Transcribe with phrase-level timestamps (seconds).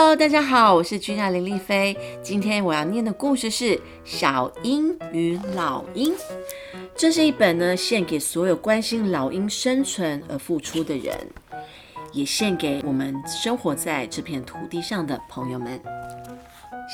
[0.00, 1.94] Hello，大家好，我是君雅林丽菲。
[2.22, 6.14] 今天我要念的故事是《小鹰与老鹰》。
[6.96, 11.14] 这是一本呢，献给所有关心老鹰生存而付出的人，
[12.14, 15.78] 也献给我们生活在这片土地上的朋友们。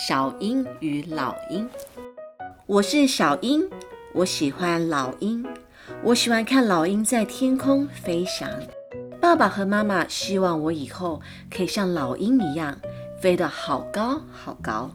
[0.08, 1.70] 小鹰与老鹰，
[2.66, 3.70] 我是小鹰，
[4.14, 5.46] 我喜欢老鹰，
[6.02, 8.50] 我喜欢看老鹰在天空飞翔。
[9.26, 11.20] 爸爸和妈妈希望我以后
[11.50, 12.78] 可以像老鹰一样
[13.20, 14.88] 飞得好高好高，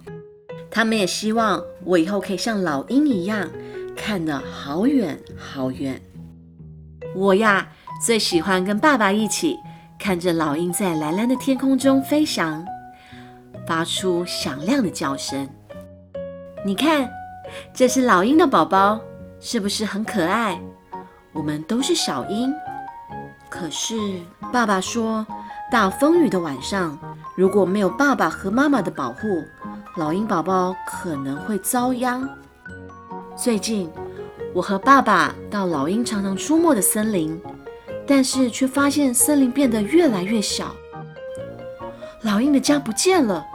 [0.69, 3.49] 他们也希望我以后可以像老鹰一样
[3.93, 6.01] 看得好远好远。
[7.13, 7.67] 我呀，
[8.01, 9.57] 最喜欢跟爸爸一起
[9.99, 12.65] 看着老鹰在蓝蓝的天空中飞翔，
[13.67, 15.45] 发出响亮的叫声。
[16.65, 17.11] 你看，
[17.73, 18.97] 这是老鹰的宝宝，
[19.41, 20.57] 是不是很可爱？
[21.33, 22.49] 我们都是小鹰。
[23.51, 23.97] 可是
[24.51, 25.27] 爸爸说，
[25.69, 26.97] 大风雨的晚上，
[27.35, 29.27] 如果没有爸爸和妈妈的保护，
[29.97, 32.27] 老鹰宝宝可能会遭殃。
[33.35, 33.91] 最近，
[34.53, 37.39] 我和爸爸到老鹰常常出没的森林，
[38.07, 40.73] 但是却发现森林变得越来越小，
[42.21, 43.45] 老鹰的家不见了，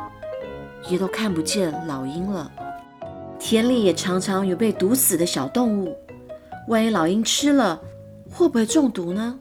[0.91, 2.53] 也都看不见老鹰了。
[3.39, 5.97] 田里也常常有被毒死的小动物，
[6.69, 7.81] 万一老鹰吃了，
[8.31, 9.39] 会不会中毒呢？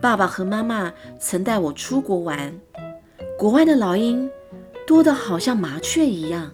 [0.00, 2.58] 爸爸和妈妈曾带我出国玩，
[3.38, 4.30] 国外的老鹰
[4.86, 6.50] 多得好像麻雀一样。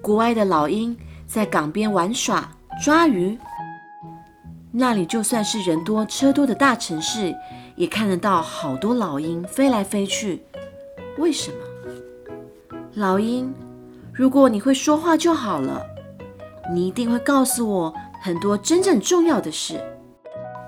[0.00, 2.50] 国外的老鹰在港边玩耍、
[2.82, 3.38] 抓鱼，
[4.72, 7.34] 那里就算是人多车多的大城市，
[7.76, 10.42] 也看得到好多老鹰飞来飞去。
[11.18, 11.58] 为什么？
[12.94, 13.52] 老鹰，
[14.14, 15.84] 如果你会说话就好了，
[16.72, 19.78] 你一定会告诉我很多真正重要的事。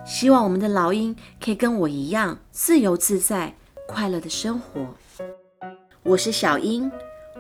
[0.09, 3.55] 希望我们的老鹰可以跟我一样自由自在、
[3.87, 4.95] 快乐的生活。
[6.03, 6.91] 我是小鹰，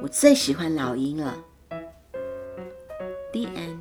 [0.02, 1.34] 我最喜欢老鹰了。
[3.32, 3.78] The end。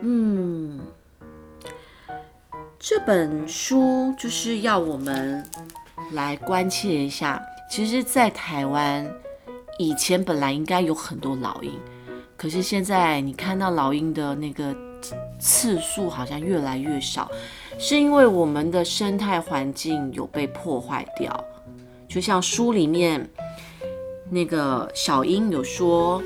[0.00, 0.80] 嗯，
[2.78, 5.44] 这本书就是要我们
[6.12, 7.44] 来关切一下。
[7.68, 9.12] 其实，在台湾
[9.76, 11.72] 以前本来应该有很多老鹰，
[12.36, 14.93] 可是现在你看到老鹰的那个。
[15.38, 17.30] 次数好像越来越少，
[17.78, 21.44] 是因为我们的生态环境有被破坏掉。
[22.08, 23.28] 就像书里面
[24.30, 26.22] 那个小英有说，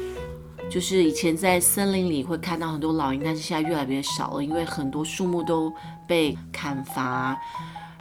[0.71, 5.73] 就是以前在森林里会看到很多老鹰，但是现在越来越少了，因为很多树木都
[6.07, 7.39] 被砍伐，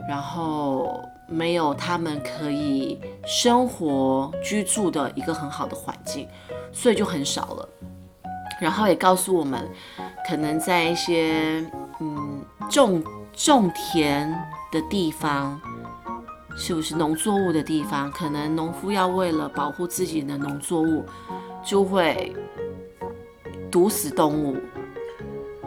[0.10, 6.28] 然后没有他们可以生活居住的一个很好的环境，
[6.74, 7.70] 所以就很少了。
[8.59, 9.68] 然后也告诉我们。
[10.28, 11.66] 可能在一些
[12.01, 13.01] 嗯种
[13.31, 14.29] 种田
[14.73, 15.57] 的地方，
[16.57, 18.12] 是不是农作物的地方？
[18.12, 21.06] 可能农夫要为了保护自己的农作物，
[21.63, 22.35] 就会
[23.72, 24.57] 毒死动物，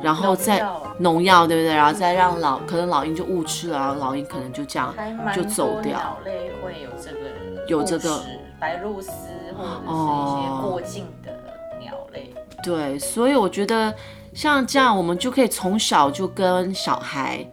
[0.02, 0.62] 然后再
[0.98, 1.74] 农药，对不对？
[1.74, 4.94] 然后再让老可能老鹰就误吃了，然后老鹰可能就这样
[5.34, 5.92] 就走掉。
[5.92, 7.18] 鸟类会有这个
[7.66, 8.22] 有这个
[8.60, 9.10] 白鹭鸶
[9.56, 11.19] 或者是一些过境的鸟类。
[12.62, 13.94] 对，所以我觉得。
[14.32, 17.44] 像这样，我们就可以从小就跟小孩，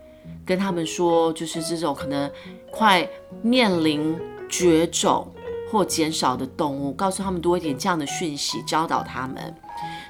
[0.45, 2.31] 跟他们说，就是这种可能
[2.69, 3.05] 快
[3.41, 4.15] 面临
[4.47, 5.27] 绝种
[5.71, 9.55] 或减少的动物，告诉他们多一点这样的讯息，教导他们。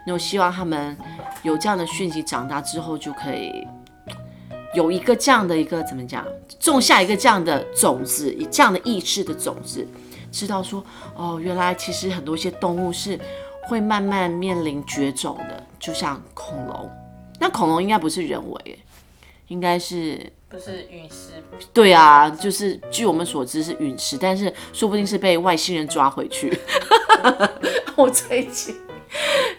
[0.06, 0.96] 那我希望他们
[1.41, 3.66] 有这样的讯息，长大之后就可以
[4.75, 6.25] 有一个这样的一个怎么讲，
[6.59, 9.88] 种下一个这样的种子，这样的意识的种子，
[10.34, 10.84] 知道说，
[11.16, 13.18] 哦，原来其实很多一些动物是。
[13.67, 16.89] 会慢慢面临绝种的，就像恐龙。
[17.39, 18.79] 那恐龙应该不是人为，
[19.47, 21.44] 应该是不是陨石？
[21.73, 26.57] 对啊，就是据我们所知是陨石，但是说不定是被外星人抓回去。
[27.95, 28.75] 我最近，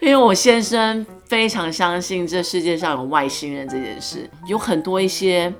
[0.01, 5.53] 因为我先生非常相信这世界上有外星人这件事，有很多一些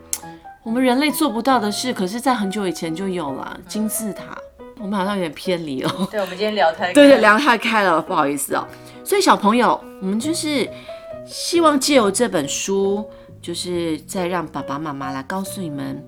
[0.63, 4.37] 我们人类做不到的事，可是在很久以前就有了金字塔。
[4.81, 5.91] 我们好像有点偏离了。
[6.11, 8.67] 对，我们今天聊太对对聊太开了，不好意思哦。
[9.05, 10.69] 所以小朋友，我们就是
[11.27, 13.09] 希望借由这本书，
[13.41, 16.05] 就是再让爸爸妈妈来告诉你们，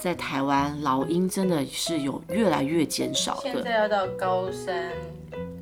[0.00, 3.40] 在台湾老鹰真的是有越来越减少的。
[3.42, 4.90] 现在要到高山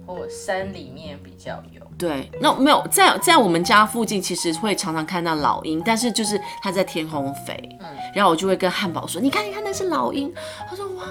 [0.06, 1.80] 或山里面比较有。
[1.96, 7.56] 对，那没有在在我们家附近，其实会常常看到老鹰，但是就是它在天空飞。
[7.80, 10.32] 嗯，然后我就会跟汉堡说：“你看，你看，那是老鹰。”
[10.68, 11.04] 他说：“哇。”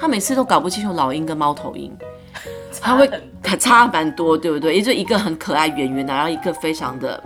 [0.00, 1.94] 他每次都搞不清楚老鹰跟猫头鹰，
[2.80, 3.08] 他会
[3.58, 4.76] 差蛮多，对不对？
[4.76, 7.22] 也就一个很可爱圆圆的，然后一个非常的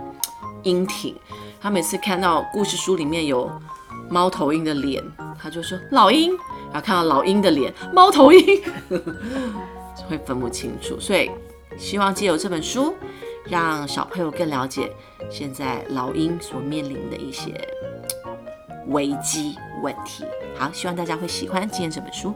[0.63, 1.15] 英挺。
[1.61, 3.49] 他每次看到故事书里面有
[4.09, 5.01] 猫头鹰的脸，
[5.41, 6.31] 他就说老鹰，
[6.71, 8.61] 然后看到老鹰的脸，猫头鹰
[10.09, 10.99] 会分不清楚。
[10.99, 11.31] 所以
[11.77, 12.93] 希望借由这本书，
[13.45, 14.91] 让小朋友更了解
[15.31, 17.53] 现在老鹰所面临的一些
[18.89, 20.23] 危机问题。
[20.55, 22.33] 好，希望大家会喜欢今天这本书。